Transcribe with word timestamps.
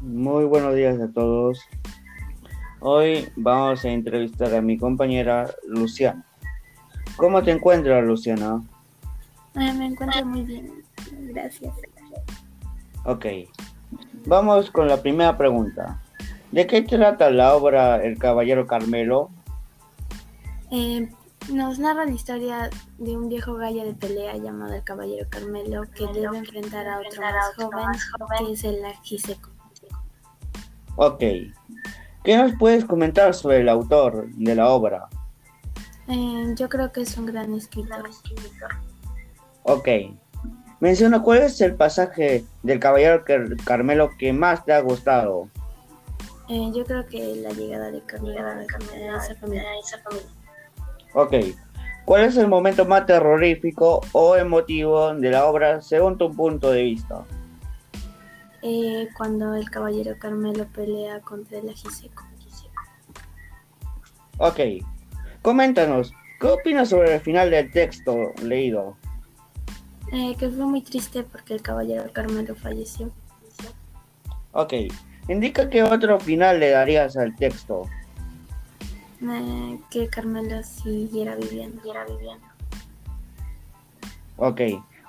Muy 0.00 0.44
buenos 0.44 0.74
días 0.74 1.00
a 1.00 1.10
todos. 1.10 1.60
Hoy 2.80 3.28
vamos 3.34 3.84
a 3.84 3.88
entrevistar 3.88 4.54
a 4.54 4.60
mi 4.60 4.76
compañera 4.76 5.50
Luciana. 5.66 6.24
¿Cómo 7.16 7.42
te 7.42 7.50
encuentras, 7.50 8.04
Luciana? 8.04 8.62
Ah, 9.54 9.72
me 9.72 9.86
encuentro 9.86 10.24
muy 10.26 10.42
bien, 10.42 10.84
gracias. 11.12 11.74
Ok. 13.06 13.24
Vamos 14.26 14.70
con 14.70 14.86
la 14.86 15.00
primera 15.00 15.38
pregunta. 15.38 16.02
¿De 16.52 16.66
qué 16.66 16.82
trata 16.82 17.30
la 17.30 17.56
obra 17.56 18.02
El 18.04 18.18
Caballero 18.18 18.66
Carmelo? 18.66 19.30
Eh, 20.70 21.08
nos 21.50 21.78
narra 21.78 22.04
la 22.04 22.12
historia 22.12 22.68
de 22.98 23.16
un 23.16 23.30
viejo 23.30 23.54
gallo 23.54 23.84
de 23.84 23.94
pelea 23.94 24.36
llamado 24.36 24.74
el 24.74 24.84
Caballero 24.84 25.26
Carmelo 25.30 25.84
que 25.94 26.06
debe 26.12 26.36
enfrentar 26.36 26.86
a 26.86 27.00
otro 27.00 27.22
más 27.22 28.10
joven, 28.10 28.46
que 28.46 28.52
es 28.52 28.64
el 28.64 28.84
Ajiseco. 28.84 29.55
Ok. 30.96 31.20
¿Qué 32.24 32.36
nos 32.36 32.52
puedes 32.58 32.84
comentar 32.84 33.34
sobre 33.34 33.60
el 33.60 33.68
autor 33.68 34.28
de 34.30 34.54
la 34.54 34.68
obra? 34.70 35.08
Eh, 36.08 36.54
yo 36.56 36.68
creo 36.68 36.90
que 36.92 37.02
es 37.02 37.16
un 37.16 37.26
gran 37.26 37.54
escritor. 37.54 38.10
Ok. 39.62 39.88
Menciona 40.80 41.22
cuál 41.22 41.38
es 41.38 41.60
el 41.60 41.74
pasaje 41.74 42.44
del 42.62 42.80
Caballero 42.80 43.24
Carmelo 43.64 44.10
que 44.18 44.32
más 44.32 44.64
te 44.64 44.72
ha 44.72 44.80
gustado. 44.80 45.48
Eh, 46.48 46.70
yo 46.74 46.84
creo 46.84 47.06
que 47.06 47.36
la 47.36 47.50
llegada 47.50 47.90
de 47.90 48.00
Carmelo 48.02 48.46
a 48.46 48.62
esa 48.62 49.34
familia. 49.40 49.64
Ok. 51.14 51.34
¿Cuál 52.04 52.24
es 52.24 52.36
el 52.36 52.46
momento 52.46 52.84
más 52.84 53.04
terrorífico 53.06 54.00
o 54.12 54.36
emotivo 54.36 55.12
de 55.14 55.30
la 55.30 55.46
obra 55.46 55.82
según 55.82 56.16
tu 56.16 56.32
punto 56.32 56.70
de 56.70 56.84
vista? 56.84 57.24
Eh, 58.62 59.08
cuando 59.16 59.54
el 59.54 59.70
caballero 59.70 60.18
Carmelo 60.18 60.66
pelea 60.66 61.20
contra 61.20 61.58
el 61.58 61.68
ajiseco. 61.68 62.24
Ok. 64.38 64.60
Coméntanos, 65.42 66.12
¿qué 66.40 66.46
opinas 66.48 66.88
sobre 66.88 67.14
el 67.14 67.20
final 67.20 67.50
del 67.50 67.70
texto 67.70 68.32
leído? 68.42 68.96
Eh, 70.12 70.36
que 70.38 70.48
fue 70.48 70.64
muy 70.66 70.82
triste 70.82 71.22
porque 71.22 71.54
el 71.54 71.62
caballero 71.62 72.12
Carmelo 72.12 72.54
falleció. 72.54 73.10
Ok. 74.52 74.74
Indica 75.28 75.68
qué 75.68 75.82
otro 75.82 76.20
final 76.20 76.60
le 76.60 76.70
darías 76.70 77.16
al 77.16 77.34
texto. 77.36 77.82
Eh, 79.22 79.80
que 79.90 80.08
Carmelo 80.08 80.62
siguiera 80.62 81.34
viviendo. 81.36 81.82
viviendo. 81.82 82.46
Ok. 84.36 84.60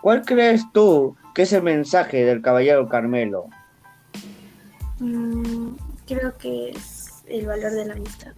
¿Cuál 0.00 0.22
crees 0.22 0.64
tú 0.72 1.16
que 1.36 1.42
es 1.42 1.52
el 1.52 1.62
mensaje 1.62 2.24
del 2.24 2.40
caballero 2.40 2.88
Carmelo? 2.88 3.50
Mm, 5.00 5.72
creo 6.06 6.34
que 6.38 6.70
es 6.70 7.22
el 7.26 7.44
valor 7.46 7.72
de 7.72 7.84
la 7.84 7.92
amistad. 7.92 8.32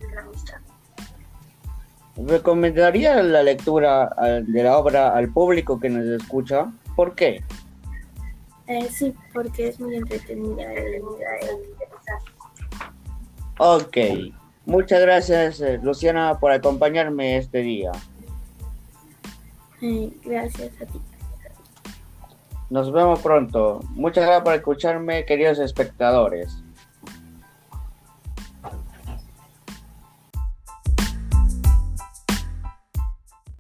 ¿Recomendaría 2.17 3.23
la 3.23 3.45
lectura 3.45 4.11
de 4.43 4.63
la 4.65 4.77
obra 4.77 5.15
al 5.15 5.29
público 5.29 5.79
que 5.79 5.89
nos 5.89 6.07
escucha? 6.07 6.73
¿Por 6.97 7.15
qué? 7.15 7.45
Eh, 8.67 8.89
sí, 8.91 9.15
porque 9.33 9.69
es 9.69 9.79
muy 9.79 9.95
entretenida. 9.95 10.65
Ok. 13.59 13.97
Muchas 14.67 15.01
gracias, 15.03 15.61
eh, 15.61 15.79
Luciana, 15.81 16.41
por 16.41 16.51
acompañarme 16.51 17.37
este 17.37 17.59
día. 17.59 17.93
Gracias 20.25 20.73
a 20.83 20.87
ti. 20.87 21.01
Nos 22.71 22.93
vemos 22.93 23.21
pronto. 23.21 23.81
Muchas 23.95 24.25
gracias 24.25 24.45
por 24.45 24.55
escucharme, 24.55 25.25
queridos 25.25 25.59
espectadores. 25.59 26.63